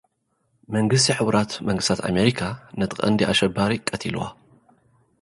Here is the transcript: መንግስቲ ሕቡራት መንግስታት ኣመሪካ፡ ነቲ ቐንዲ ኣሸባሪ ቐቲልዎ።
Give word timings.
መንግስቲ 0.75 1.07
ሕቡራት 1.17 1.51
መንግስታት 1.67 1.99
ኣመሪካ፡ 2.09 2.39
ነቲ 2.79 2.91
ቐንዲ 3.01 3.19
ኣሸባሪ 3.31 3.71
ቐቲልዎ። 3.87 4.23